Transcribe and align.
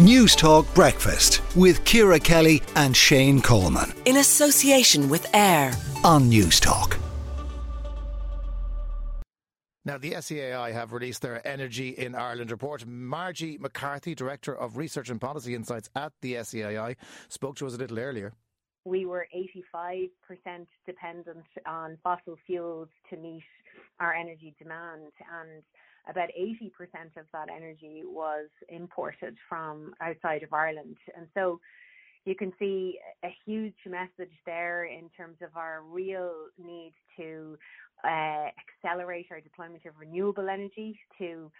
Newstalk 0.00 0.74
Breakfast 0.74 1.40
with 1.54 1.84
Ciara 1.84 2.18
Kelly 2.18 2.60
and 2.74 2.96
Shane 2.96 3.40
Coleman. 3.40 3.92
In 4.06 4.16
association 4.16 5.08
with 5.08 5.32
AIR 5.32 5.70
on 6.02 6.28
Newstalk. 6.28 6.98
Now, 9.84 9.96
the 9.98 10.14
SEAI 10.14 10.72
have 10.72 10.92
released 10.92 11.22
their 11.22 11.46
Energy 11.46 11.90
in 11.90 12.16
Ireland 12.16 12.50
report. 12.50 12.84
Margie 12.84 13.56
McCarthy, 13.56 14.16
Director 14.16 14.56
of 14.56 14.76
Research 14.76 15.10
and 15.10 15.20
Policy 15.20 15.54
Insights 15.54 15.88
at 15.94 16.12
the 16.22 16.34
SEAI, 16.34 16.96
spoke 17.28 17.54
to 17.58 17.66
us 17.68 17.74
a 17.74 17.76
little 17.76 18.00
earlier. 18.00 18.32
We 18.84 19.06
were 19.06 19.28
85% 19.86 20.08
dependent 20.86 21.46
on 21.66 21.98
fossil 22.02 22.36
fuels 22.48 22.88
to 23.10 23.16
meet 23.16 23.44
our 24.00 24.12
energy 24.12 24.56
demand, 24.58 25.12
and 25.40 25.62
about 26.08 26.28
80% 26.38 26.70
of 27.16 27.26
that 27.32 27.48
energy 27.54 28.02
was 28.04 28.48
imported 28.68 29.36
from 29.48 29.94
outside 30.00 30.42
of 30.42 30.52
Ireland. 30.52 30.96
And 31.16 31.26
so 31.34 31.60
you 32.24 32.34
can 32.34 32.52
see 32.58 32.98
a 33.24 33.28
huge 33.44 33.74
message 33.86 34.32
there 34.46 34.84
in 34.84 35.08
terms 35.16 35.36
of 35.42 35.50
our 35.56 35.82
real 35.82 36.32
need 36.58 36.94
to 37.16 37.58
uh, 38.04 38.48
accelerate 38.84 39.26
our 39.30 39.40
deployment 39.40 39.84
of 39.86 39.94
renewable 39.98 40.48
energy, 40.48 40.98
to 41.18 41.50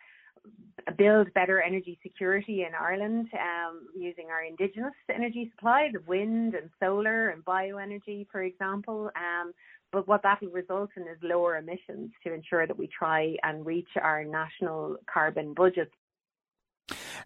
build 0.99 1.33
better 1.35 1.61
energy 1.61 1.99
security 2.03 2.63
in 2.63 2.75
Ireland 2.79 3.29
um, 3.35 3.89
using 3.97 4.27
our 4.31 4.45
indigenous 4.45 4.93
energy 5.15 5.51
supply, 5.55 5.89
the 5.93 6.01
wind 6.07 6.55
and 6.55 6.69
solar 6.81 7.29
and 7.31 7.45
bioenergy, 7.45 8.27
for 8.31 8.43
example. 8.43 9.11
Um, 9.17 9.53
but 9.95 10.09
what 10.09 10.23
that 10.25 10.43
will 10.43 10.51
result 10.51 10.91
in 10.97 11.05
is 11.05 11.17
lower 11.23 11.57
emissions 11.57 12.11
to 12.25 12.35
ensure 12.35 12.67
that 12.67 12.77
we 12.77 12.89
try 12.89 13.37
and 13.45 13.65
reach 13.65 13.89
our 14.03 14.25
national 14.25 14.97
carbon 15.11 15.55
budget. 15.55 15.91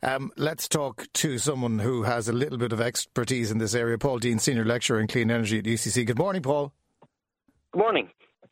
Um, 0.03 0.31
let's 0.37 0.69
talk 0.69 1.07
to 1.15 1.39
someone 1.39 1.79
who 1.79 2.03
has 2.03 2.29
a 2.29 2.33
little 2.33 2.59
bit 2.59 2.73
of 2.73 2.81
expertise 2.81 3.51
in 3.51 3.59
this 3.59 3.75
area. 3.75 3.97
Paul 3.99 4.19
Deane, 4.19 4.39
Senior 4.39 4.67
Lecturer 4.67 5.01
in 5.01 5.09
Clean 5.09 5.29
Energy 5.29 5.59
at 5.59 5.65
UCC. 5.65 6.07
Good 6.07 6.19
morning, 6.19 6.43
Paul. 6.43 6.73
Good 7.73 7.81
morning. 7.81 8.11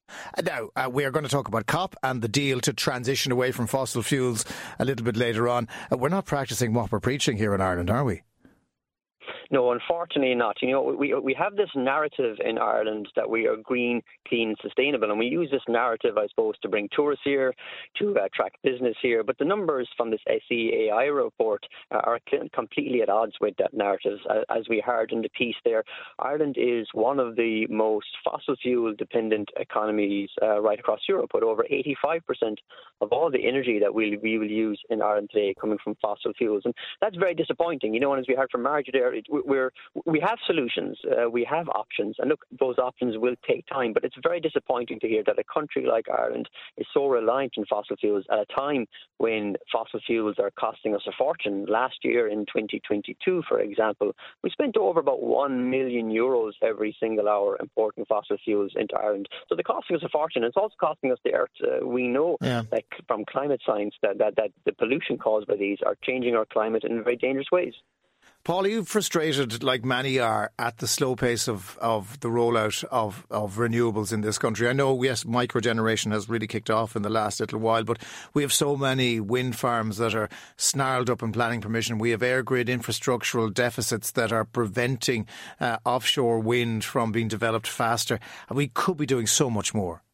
Uh, 0.08 0.42
now, 0.42 0.68
uh, 0.74 0.88
we 0.90 1.04
are 1.04 1.10
going 1.10 1.24
to 1.24 1.30
talk 1.30 1.46
about 1.46 1.66
COP 1.66 1.94
and 2.02 2.22
the 2.22 2.28
deal 2.28 2.60
to 2.60 2.72
transition 2.72 3.32
away 3.32 3.52
from 3.52 3.66
fossil 3.66 4.02
fuels 4.02 4.44
a 4.78 4.84
little 4.84 5.04
bit 5.04 5.16
later 5.16 5.46
on. 5.48 5.68
Uh, 5.92 5.98
we're 5.98 6.08
not 6.08 6.24
practicing 6.24 6.72
what 6.72 6.90
we're 6.90 7.00
preaching 7.00 7.36
here 7.36 7.54
in 7.54 7.60
Ireland, 7.60 7.90
are 7.90 8.04
we? 8.04 8.22
No, 9.50 9.72
unfortunately 9.72 10.34
not. 10.34 10.56
You 10.60 10.72
know, 10.72 10.82
we 10.82 11.14
we 11.14 11.34
have 11.34 11.56
this 11.56 11.70
narrative 11.74 12.36
in 12.44 12.58
Ireland 12.58 13.08
that 13.16 13.28
we 13.28 13.46
are 13.46 13.56
green, 13.56 14.02
clean, 14.26 14.54
sustainable, 14.60 15.10
and 15.10 15.18
we 15.18 15.26
use 15.26 15.50
this 15.50 15.62
narrative, 15.68 16.18
I 16.18 16.26
suppose, 16.28 16.54
to 16.62 16.68
bring 16.68 16.88
tourists 16.92 17.24
here, 17.24 17.54
to 17.98 18.16
attract 18.24 18.62
business 18.62 18.96
here. 19.00 19.22
But 19.22 19.38
the 19.38 19.44
numbers 19.44 19.88
from 19.96 20.10
this 20.10 20.20
SEAI 20.28 21.14
report 21.14 21.64
are 21.90 22.18
completely 22.52 23.02
at 23.02 23.08
odds 23.08 23.34
with 23.40 23.54
that 23.58 23.74
narrative. 23.74 24.18
As 24.50 24.68
we 24.68 24.80
heard 24.84 25.12
in 25.12 25.22
the 25.22 25.28
piece 25.30 25.56
there, 25.64 25.84
Ireland 26.18 26.56
is 26.58 26.88
one 26.92 27.20
of 27.20 27.36
the 27.36 27.66
most 27.68 28.08
fossil 28.24 28.56
fuel 28.60 28.94
dependent 28.96 29.50
economies 29.56 30.30
uh, 30.42 30.60
right 30.60 30.78
across 30.78 31.00
Europe, 31.08 31.30
with 31.34 31.44
over 31.44 31.64
85% 31.70 32.56
of 33.00 33.12
all 33.12 33.30
the 33.30 33.46
energy 33.46 33.78
that 33.78 33.94
we 33.94 34.18
we 34.22 34.38
will 34.38 34.50
use 34.50 34.80
in 34.90 35.02
Ireland 35.02 35.30
today 35.32 35.54
coming 35.60 35.78
from 35.82 35.96
fossil 36.02 36.32
fuels, 36.36 36.62
and 36.64 36.74
that's 37.00 37.16
very 37.16 37.34
disappointing. 37.34 37.94
You 37.94 38.00
know, 38.00 38.12
and 38.12 38.20
as 38.20 38.28
we 38.28 38.34
heard 38.34 38.50
from 38.50 38.62
Margie 38.62 38.90
there, 38.92 39.14
it, 39.14 39.26
we're 39.44 39.72
we 40.04 40.20
have 40.20 40.38
solutions, 40.46 40.98
uh, 41.10 41.28
we 41.30 41.46
have 41.48 41.68
options, 41.68 42.16
and 42.18 42.28
look, 42.28 42.44
those 42.58 42.78
options 42.78 43.16
will 43.18 43.36
take 43.48 43.66
time. 43.66 43.92
But 43.92 44.04
it's 44.04 44.16
very 44.22 44.40
disappointing 44.40 45.00
to 45.00 45.08
hear 45.08 45.22
that 45.26 45.38
a 45.38 45.44
country 45.44 45.86
like 45.86 46.06
Ireland 46.08 46.48
is 46.76 46.86
so 46.92 47.06
reliant 47.06 47.54
on 47.58 47.64
fossil 47.68 47.96
fuels 47.96 48.24
at 48.30 48.38
a 48.38 48.46
time 48.46 48.86
when 49.18 49.56
fossil 49.70 50.00
fuels 50.06 50.36
are 50.38 50.50
costing 50.50 50.94
us 50.94 51.02
a 51.06 51.12
fortune. 51.16 51.66
Last 51.68 51.96
year, 52.02 52.28
in 52.28 52.40
2022, 52.46 53.42
for 53.48 53.60
example, 53.60 54.12
we 54.42 54.50
spent 54.50 54.76
over 54.76 55.00
about 55.00 55.22
one 55.22 55.70
million 55.70 56.10
euros 56.10 56.52
every 56.62 56.96
single 57.00 57.28
hour 57.28 57.56
importing 57.60 58.04
fossil 58.06 58.36
fuels 58.44 58.72
into 58.76 58.96
Ireland. 58.96 59.28
So 59.48 59.54
they're 59.54 59.62
costing 59.62 59.96
us 59.96 60.02
a 60.04 60.08
fortune. 60.08 60.44
It's 60.44 60.56
also 60.56 60.74
costing 60.80 61.12
us 61.12 61.18
the 61.24 61.34
earth. 61.34 61.50
Uh, 61.62 61.86
we 61.86 62.08
know 62.08 62.36
yeah. 62.40 62.62
that 62.70 62.84
from 63.06 63.24
climate 63.24 63.60
science 63.66 63.94
that, 64.02 64.18
that 64.18 64.36
that 64.36 64.50
the 64.64 64.72
pollution 64.72 65.18
caused 65.18 65.46
by 65.46 65.56
these 65.56 65.78
are 65.84 65.96
changing 66.02 66.34
our 66.34 66.46
climate 66.46 66.84
in 66.84 67.02
very 67.02 67.16
dangerous 67.16 67.48
ways. 67.50 67.74
Paul, 68.46 68.64
are 68.64 68.68
you 68.68 68.84
frustrated, 68.84 69.64
like 69.64 69.84
many 69.84 70.20
are, 70.20 70.52
at 70.56 70.78
the 70.78 70.86
slow 70.86 71.16
pace 71.16 71.48
of, 71.48 71.76
of 71.78 72.20
the 72.20 72.28
rollout 72.28 72.84
of, 72.84 73.26
of 73.28 73.56
renewables 73.56 74.12
in 74.12 74.20
this 74.20 74.38
country? 74.38 74.68
I 74.68 74.72
know, 74.72 75.02
yes, 75.02 75.24
microgeneration 75.24 76.12
has 76.12 76.28
really 76.28 76.46
kicked 76.46 76.70
off 76.70 76.94
in 76.94 77.02
the 77.02 77.10
last 77.10 77.40
little 77.40 77.58
while, 77.58 77.82
but 77.82 78.00
we 78.34 78.42
have 78.42 78.52
so 78.52 78.76
many 78.76 79.18
wind 79.18 79.56
farms 79.56 79.96
that 79.96 80.14
are 80.14 80.28
snarled 80.56 81.10
up 81.10 81.24
in 81.24 81.32
planning 81.32 81.60
permission. 81.60 81.98
We 81.98 82.10
have 82.10 82.22
air 82.22 82.44
grid 82.44 82.68
infrastructural 82.68 83.52
deficits 83.52 84.12
that 84.12 84.30
are 84.30 84.44
preventing 84.44 85.26
uh, 85.58 85.78
offshore 85.84 86.38
wind 86.38 86.84
from 86.84 87.10
being 87.10 87.26
developed 87.26 87.66
faster. 87.66 88.20
And 88.48 88.56
we 88.56 88.68
could 88.68 88.96
be 88.96 89.06
doing 89.06 89.26
so 89.26 89.50
much 89.50 89.74
more 89.74 90.04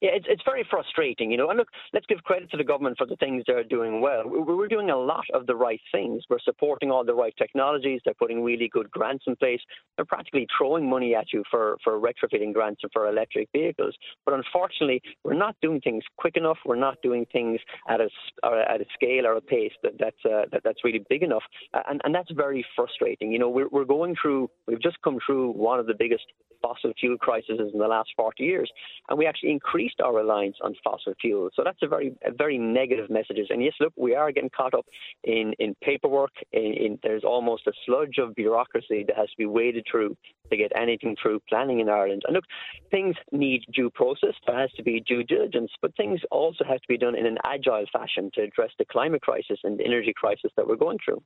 yeah, 0.00 0.10
it's, 0.12 0.26
it's 0.28 0.42
very 0.44 0.66
frustrating, 0.68 1.30
you 1.30 1.36
know. 1.36 1.50
And 1.50 1.58
look, 1.58 1.68
let's 1.92 2.06
give 2.06 2.22
credit 2.22 2.50
to 2.50 2.56
the 2.56 2.64
government 2.64 2.96
for 2.98 3.06
the 3.06 3.16
things 3.16 3.44
they're 3.46 3.64
doing 3.64 4.00
well. 4.00 4.22
We're 4.26 4.68
doing 4.68 4.90
a 4.90 4.96
lot 4.96 5.24
of 5.34 5.46
the 5.46 5.56
right 5.56 5.80
things. 5.92 6.24
We're 6.28 6.38
supporting 6.44 6.90
all 6.90 7.04
the 7.04 7.14
right 7.14 7.34
technologies. 7.36 8.00
They're 8.04 8.14
putting 8.14 8.42
really 8.42 8.68
good 8.68 8.90
grants 8.90 9.24
in 9.26 9.36
place. 9.36 9.60
They're 9.96 10.04
practically 10.04 10.46
throwing 10.56 10.88
money 10.88 11.14
at 11.14 11.32
you 11.32 11.42
for, 11.50 11.76
for 11.82 11.98
retrofitting 11.98 12.52
grants 12.52 12.80
and 12.82 12.92
for 12.92 13.08
electric 13.08 13.48
vehicles. 13.52 13.94
But 14.24 14.34
unfortunately, 14.34 15.02
we're 15.24 15.34
not 15.34 15.56
doing 15.62 15.80
things 15.80 16.04
quick 16.16 16.36
enough. 16.36 16.58
We're 16.64 16.76
not 16.76 16.98
doing 17.02 17.26
things 17.32 17.60
at 17.88 18.00
a, 18.00 18.08
at 18.44 18.80
a 18.80 18.86
scale 18.94 19.26
or 19.26 19.36
a 19.36 19.40
pace 19.40 19.72
that, 19.82 19.92
that's, 19.98 20.24
uh, 20.24 20.46
that, 20.52 20.62
that's 20.64 20.84
really 20.84 21.04
big 21.08 21.22
enough. 21.22 21.42
And, 21.88 22.00
and 22.04 22.14
that's 22.14 22.30
very 22.32 22.64
frustrating. 22.76 23.32
You 23.32 23.38
know, 23.38 23.48
we're, 23.48 23.68
we're 23.68 23.84
going 23.84 24.14
through, 24.20 24.50
we've 24.66 24.82
just 24.82 25.00
come 25.02 25.18
through 25.24 25.52
one 25.52 25.80
of 25.80 25.86
the 25.86 25.94
biggest 25.98 26.24
fossil 26.62 26.92
fuel 26.98 27.16
crises 27.18 27.60
in 27.72 27.78
the 27.78 27.86
last 27.86 28.10
40 28.16 28.42
years. 28.42 28.70
And 29.08 29.18
we 29.18 29.26
actually 29.26 29.52
increased 29.52 29.87
our 30.02 30.14
reliance 30.14 30.56
on 30.62 30.74
fossil 30.84 31.14
fuels. 31.20 31.52
So 31.54 31.62
that's 31.64 31.82
a 31.82 31.88
very, 31.88 32.14
a 32.24 32.32
very 32.32 32.58
negative 32.58 33.10
message. 33.10 33.36
And 33.50 33.62
yes, 33.62 33.74
look, 33.80 33.92
we 33.96 34.14
are 34.14 34.32
getting 34.32 34.50
caught 34.50 34.74
up 34.74 34.86
in, 35.24 35.54
in 35.58 35.74
paperwork. 35.82 36.32
In, 36.52 36.74
in, 36.74 36.98
there's 37.02 37.24
almost 37.24 37.66
a 37.66 37.72
sludge 37.86 38.18
of 38.18 38.34
bureaucracy 38.34 39.04
that 39.06 39.16
has 39.16 39.28
to 39.30 39.36
be 39.36 39.46
waded 39.46 39.84
through 39.90 40.16
to 40.50 40.56
get 40.56 40.72
anything 40.74 41.16
through 41.20 41.40
planning 41.48 41.80
in 41.80 41.88
Ireland. 41.88 42.22
And 42.26 42.34
look, 42.34 42.44
things 42.90 43.16
need 43.32 43.64
due 43.72 43.90
process. 43.90 44.34
There 44.46 44.58
has 44.58 44.72
to 44.72 44.82
be 44.82 45.00
due 45.00 45.24
diligence, 45.24 45.70
but 45.82 45.96
things 45.96 46.20
also 46.30 46.64
have 46.64 46.80
to 46.80 46.88
be 46.88 46.98
done 46.98 47.16
in 47.16 47.26
an 47.26 47.38
agile 47.44 47.86
fashion 47.92 48.30
to 48.34 48.42
address 48.42 48.70
the 48.78 48.84
climate 48.84 49.22
crisis 49.22 49.58
and 49.64 49.78
the 49.78 49.84
energy 49.84 50.14
crisis 50.16 50.50
that 50.56 50.66
we're 50.66 50.76
going 50.76 50.98
through. 51.04 51.22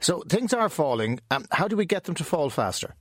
So 0.00 0.22
things 0.28 0.52
are 0.52 0.68
falling. 0.68 1.20
Um, 1.30 1.46
how 1.52 1.68
do 1.68 1.76
we 1.76 1.86
get 1.86 2.04
them 2.04 2.14
to 2.16 2.24
fall 2.24 2.50
faster? 2.50 2.94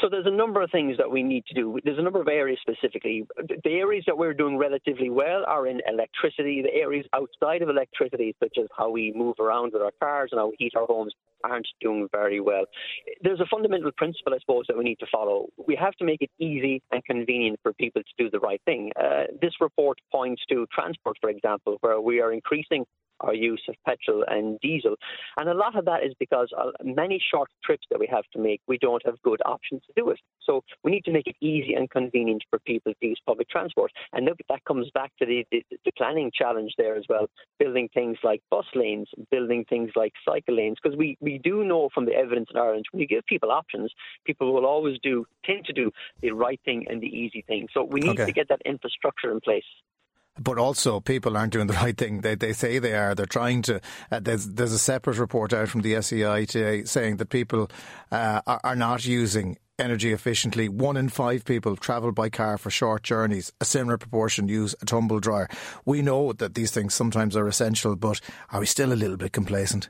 So 0.00 0.08
there's 0.08 0.26
a 0.26 0.30
number 0.30 0.62
of 0.62 0.70
things 0.70 0.96
that 0.96 1.10
we 1.10 1.22
need 1.22 1.44
to 1.46 1.54
do. 1.54 1.78
There's 1.84 1.98
a 1.98 2.02
number 2.02 2.20
of 2.20 2.28
areas 2.28 2.58
specifically. 2.62 3.26
The 3.36 3.70
areas 3.70 4.04
that 4.06 4.16
we're 4.16 4.34
doing 4.34 4.56
relatively 4.56 5.10
well 5.10 5.44
are 5.46 5.66
in 5.66 5.80
electricity. 5.86 6.62
The 6.62 6.74
areas 6.74 7.06
outside 7.12 7.62
of 7.62 7.68
electricity, 7.68 8.34
such 8.42 8.56
as 8.58 8.66
how 8.76 8.90
we 8.90 9.12
move 9.14 9.36
around 9.38 9.72
with 9.72 9.82
our 9.82 9.92
cars 10.00 10.30
and 10.32 10.38
how 10.38 10.48
we 10.48 10.56
heat 10.58 10.72
our 10.76 10.86
homes, 10.86 11.12
aren't 11.44 11.66
doing 11.80 12.08
very 12.12 12.40
well. 12.40 12.64
There's 13.22 13.40
a 13.40 13.46
fundamental 13.46 13.90
principle, 13.96 14.34
I 14.34 14.38
suppose, 14.38 14.64
that 14.68 14.76
we 14.76 14.84
need 14.84 14.98
to 15.00 15.06
follow. 15.12 15.48
We 15.66 15.76
have 15.76 15.94
to 15.94 16.04
make 16.04 16.22
it 16.22 16.30
easy 16.38 16.82
and 16.92 17.04
convenient 17.04 17.60
for 17.62 17.72
people 17.72 18.02
to 18.02 18.24
do 18.24 18.30
the 18.30 18.40
right 18.40 18.60
thing. 18.64 18.92
Uh, 18.98 19.24
this 19.40 19.52
report 19.60 19.98
points 20.12 20.42
to 20.50 20.66
transport, 20.72 21.16
for 21.20 21.30
example, 21.30 21.78
where 21.80 22.00
we 22.00 22.20
are 22.20 22.32
increasing 22.32 22.84
our 23.20 23.34
use 23.34 23.62
of 23.68 23.74
petrol 23.86 24.24
and 24.26 24.58
diesel. 24.60 24.96
And 25.38 25.48
a 25.48 25.54
lot 25.54 25.76
of 25.76 25.84
that 25.86 26.04
is 26.04 26.14
because 26.18 26.48
uh, 26.56 26.70
many 26.82 27.22
short 27.32 27.50
trips 27.64 27.86
that 27.90 28.00
we 28.00 28.08
have 28.10 28.24
to 28.32 28.38
make, 28.38 28.60
we 28.66 28.78
don't 28.78 29.04
have 29.04 29.20
good 29.22 29.40
options 29.44 29.82
to 29.86 29.92
do 29.96 30.10
it. 30.10 30.18
So 30.42 30.62
we 30.82 30.90
need 30.90 31.04
to 31.04 31.12
make 31.12 31.26
it 31.26 31.36
easy 31.40 31.74
and 31.74 31.88
convenient 31.90 32.42
for 32.50 32.58
people 32.60 32.92
to 32.92 33.06
use 33.06 33.20
public 33.26 33.48
transport. 33.48 33.92
And 34.12 34.26
look, 34.26 34.38
that 34.48 34.64
comes 34.64 34.90
back 34.94 35.12
to 35.18 35.26
the, 35.26 35.46
the, 35.50 35.64
the 35.84 35.92
planning 35.96 36.30
challenge 36.34 36.72
there 36.78 36.96
as 36.96 37.04
well, 37.08 37.26
building 37.58 37.88
things 37.92 38.18
like 38.22 38.42
bus 38.50 38.66
lanes, 38.74 39.08
building 39.30 39.64
things 39.68 39.90
like 39.96 40.12
cycle 40.26 40.56
lanes, 40.56 40.78
because 40.82 40.96
we, 40.96 41.16
we 41.20 41.38
do 41.38 41.64
know 41.64 41.88
from 41.94 42.06
the 42.06 42.14
evidence 42.14 42.48
in 42.52 42.60
Ireland, 42.60 42.86
when 42.90 43.00
you 43.00 43.06
give 43.06 43.24
people 43.26 43.50
options, 43.50 43.92
people 44.24 44.52
will 44.52 44.66
always 44.66 44.98
do, 45.02 45.26
tend 45.44 45.64
to 45.66 45.72
do 45.72 45.90
the 46.20 46.30
right 46.30 46.60
thing 46.64 46.86
and 46.88 47.00
the 47.00 47.06
easy 47.06 47.44
thing. 47.46 47.68
So 47.72 47.84
we 47.84 48.00
need 48.00 48.20
okay. 48.20 48.26
to 48.26 48.32
get 48.32 48.48
that 48.48 48.62
infrastructure 48.64 49.30
in 49.30 49.40
place 49.40 49.64
but 50.38 50.58
also 50.58 51.00
people 51.00 51.36
aren't 51.36 51.52
doing 51.52 51.66
the 51.66 51.72
right 51.84 51.96
thing. 51.96 52.20
They 52.20 52.34
they 52.34 52.52
say 52.52 52.78
they 52.78 52.94
are. 52.94 53.14
They're 53.14 53.26
trying 53.26 53.62
to. 53.62 53.80
Uh, 54.10 54.20
there's 54.20 54.46
there's 54.46 54.72
a 54.72 54.78
separate 54.78 55.18
report 55.18 55.52
out 55.52 55.68
from 55.68 55.82
the 55.82 55.94
SEAI 55.94 56.48
today 56.48 56.84
saying 56.84 57.16
that 57.16 57.28
people 57.30 57.70
uh, 58.10 58.40
are, 58.46 58.60
are 58.64 58.76
not 58.76 59.04
using 59.04 59.58
energy 59.78 60.12
efficiently. 60.12 60.68
One 60.68 60.96
in 60.96 61.08
five 61.08 61.44
people 61.44 61.74
travel 61.74 62.12
by 62.12 62.28
car 62.28 62.58
for 62.58 62.70
short 62.70 63.02
journeys. 63.02 63.52
A 63.60 63.64
similar 63.64 63.96
proportion 63.96 64.46
use 64.46 64.74
a 64.80 64.84
tumble 64.84 65.20
dryer. 65.20 65.48
We 65.84 66.02
know 66.02 66.32
that 66.34 66.54
these 66.54 66.70
things 66.70 66.94
sometimes 66.94 67.34
are 67.36 67.48
essential, 67.48 67.96
but 67.96 68.20
are 68.50 68.60
we 68.60 68.66
still 68.66 68.92
a 68.92 68.94
little 68.94 69.16
bit 69.16 69.32
complacent? 69.32 69.88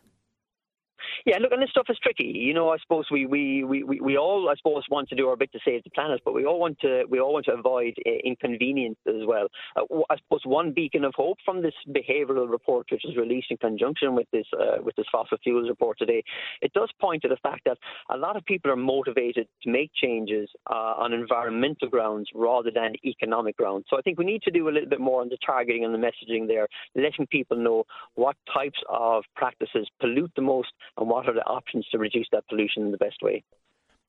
Yeah, 1.26 1.38
look, 1.38 1.52
and 1.52 1.62
this 1.62 1.70
stuff 1.70 1.87
is 1.90 1.99
tricky. 2.02 2.25
You 2.25 2.55
know, 2.55 2.70
I 2.70 2.78
suppose 2.78 3.06
we, 3.11 3.26
we, 3.26 3.64
we, 3.64 3.82
we 3.82 4.17
all, 4.17 4.49
I 4.49 4.55
suppose, 4.56 4.84
want 4.90 5.08
to 5.11 5.14
do 5.14 5.28
our 5.28 5.37
bit 5.37 5.52
to 5.52 5.58
save 5.64 5.84
the 5.84 5.90
planet, 5.90 6.20
but 6.25 6.34
we 6.34 6.44
all 6.44 6.58
want 6.58 6.78
to 6.81 7.05
we 7.08 7.20
all 7.20 7.32
want 7.32 7.46
to 7.46 7.52
avoid 7.52 7.94
uh, 8.06 8.11
inconvenience 8.25 8.99
as 9.06 9.26
well. 9.26 9.49
Uh, 9.76 9.82
I 10.08 10.17
suppose 10.17 10.40
one 10.44 10.72
beacon 10.72 11.05
of 11.05 11.14
hope 11.14 11.38
from 11.44 11.62
this 11.62 11.75
behavioural 11.88 12.50
report, 12.50 12.87
which 12.90 13.02
was 13.05 13.17
released 13.17 13.49
in 13.50 13.58
conjunction 13.58 14.14
with 14.14 14.28
this 14.32 14.46
uh, 14.58 14.82
with 14.82 14.96
this 14.96 15.06
fossil 15.12 15.38
fuels 15.43 15.69
report 15.69 15.99
today, 15.99 16.22
it 16.62 16.72
does 16.72 16.90
point 17.00 17.22
to 17.22 17.28
the 17.28 17.37
fact 17.43 17.62
that 17.67 17.78
a 18.11 18.17
lot 18.17 18.37
of 18.37 18.44
people 18.44 18.70
are 18.70 18.76
motivated 18.76 19.46
to 19.62 19.70
make 19.70 19.90
changes 19.94 20.49
uh, 20.70 20.94
on 20.96 21.12
environmental 21.12 21.88
grounds 21.88 22.28
rather 22.34 22.70
than 22.70 22.94
economic 23.05 23.56
grounds. 23.56 23.84
So 23.90 23.99
I 23.99 24.02
think 24.02 24.19
we 24.19 24.25
need 24.25 24.43
to 24.43 24.50
do 24.50 24.69
a 24.69 24.72
little 24.72 24.88
bit 24.88 25.00
more 25.00 25.20
on 25.20 25.28
the 25.28 25.38
targeting 25.44 25.84
and 25.84 25.93
the 25.93 25.99
messaging 25.99 26.46
there, 26.46 26.67
letting 26.94 27.26
people 27.26 27.56
know 27.56 27.84
what 28.14 28.37
types 28.52 28.78
of 28.88 29.25
practices 29.37 29.88
pollute 30.00 30.32
the 30.37 30.43
most 30.43 30.69
and 30.96 31.10
what 31.11 31.29
are 31.29 31.35
the 31.35 31.45
options 31.45 31.87
to 31.89 31.99
reduce 31.99 32.29
that 32.33 32.47
pollution 32.49 32.85
in 32.85 32.93
the 32.93 32.97
best 32.97 33.21
way. 33.23 33.43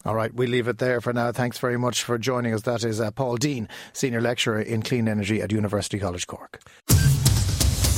All 0.06 0.16
right, 0.16 0.34
we 0.34 0.48
leave 0.48 0.68
it 0.68 0.78
there 0.80 1.02
for 1.02 1.14
now. 1.14 1.32
Thanks 1.32 1.60
very 1.60 1.78
much 1.78 2.04
for 2.04 2.18
joining 2.18 2.54
us. 2.54 2.64
That 2.64 2.84
is 2.84 3.00
uh, 3.00 3.12
Paul 3.12 3.38
Deane, 3.38 3.68
Senior 3.94 4.22
Lecturer 4.22 4.62
in 4.62 4.82
Clean 4.82 5.08
Energy 5.08 5.42
at 5.42 5.52
University 5.52 6.00
College 6.00 6.26
Cork. 6.26 6.62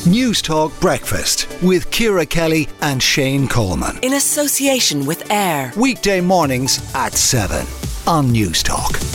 Newstalk 0.03 0.77
Breakfast 0.81 1.47
with 1.61 1.89
Ciara 1.91 2.25
Kelly 2.25 2.67
and 2.81 3.01
Shane 3.01 3.47
Coleman. 3.47 3.99
In 4.03 4.13
association 4.13 5.05
with 5.05 5.31
AIR. 5.31 5.71
Weekday 5.77 6.19
mornings 6.19 6.91
at 6.93 7.13
7 7.13 7.65
on 8.05 8.27
Newstalk. 8.33 9.12